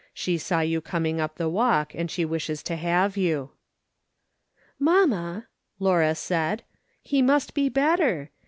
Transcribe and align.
She 0.15 0.39
saw 0.39 0.61
you 0.61 0.81
coming 0.81 1.21
up 1.21 1.35
the 1.35 1.47
walk, 1.47 1.93
and 1.93 2.09
she 2.09 2.25
M'ishes 2.25 2.63
to 2.63 2.75
have 2.75 3.17
you." 3.17 3.51
"Mamma," 4.79 5.45
Laura 5.77 6.15
said, 6.15 6.63
"he 7.03 7.21
must 7.21 7.53
be 7.53 7.69
better. 7.69 8.31